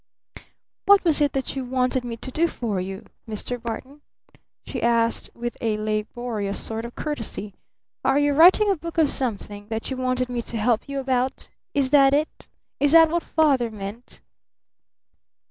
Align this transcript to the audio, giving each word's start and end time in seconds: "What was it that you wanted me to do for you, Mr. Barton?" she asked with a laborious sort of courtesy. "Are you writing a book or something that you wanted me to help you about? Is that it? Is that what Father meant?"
"What 0.85 1.03
was 1.03 1.21
it 1.21 1.33
that 1.33 1.55
you 1.55 1.63
wanted 1.63 2.03
me 2.03 2.17
to 2.17 2.31
do 2.31 2.47
for 2.47 2.79
you, 2.79 3.05
Mr. 3.29 3.61
Barton?" 3.61 4.01
she 4.65 4.81
asked 4.81 5.29
with 5.35 5.55
a 5.61 5.77
laborious 5.77 6.59
sort 6.59 6.85
of 6.85 6.95
courtesy. 6.95 7.53
"Are 8.03 8.17
you 8.17 8.33
writing 8.33 8.71
a 8.71 8.75
book 8.75 8.97
or 8.97 9.05
something 9.05 9.67
that 9.67 9.91
you 9.91 9.97
wanted 9.97 10.27
me 10.27 10.41
to 10.41 10.57
help 10.57 10.89
you 10.89 10.99
about? 10.99 11.49
Is 11.75 11.91
that 11.91 12.15
it? 12.15 12.49
Is 12.79 12.93
that 12.93 13.11
what 13.11 13.21
Father 13.21 13.69
meant?" 13.69 14.21